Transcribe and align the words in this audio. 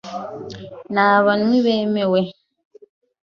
Nta 0.93 1.09
banywi 1.25 1.57
bemewe. 1.65 2.21